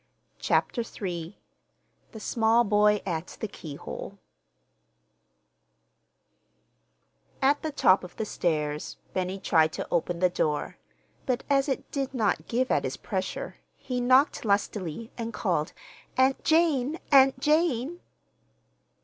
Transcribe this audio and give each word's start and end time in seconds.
CHAPTER 0.39 0.81
III 0.81 1.37
THE 2.11 2.19
SMALL 2.19 2.63
BOY 2.63 3.03
AT 3.05 3.37
THE 3.39 3.47
KEYHOLE 3.47 4.17
At 7.39 7.61
the 7.61 7.71
top 7.71 8.03
of 8.03 8.15
the 8.15 8.25
stairs 8.25 8.97
Benny 9.13 9.39
tried 9.39 9.71
to 9.73 9.87
open 9.91 10.17
the 10.17 10.31
door, 10.31 10.79
but 11.27 11.43
as 11.51 11.69
it 11.69 11.91
did 11.91 12.15
not 12.15 12.47
give 12.47 12.71
at 12.71 12.83
his 12.83 12.97
pressure, 12.97 13.57
he 13.77 14.01
knocked 14.01 14.43
lustily, 14.43 15.11
and 15.19 15.33
called 15.33 15.71
"Aunt 16.17 16.43
Jane, 16.43 16.97
Aunt 17.11 17.39
Jane!" 17.39 17.99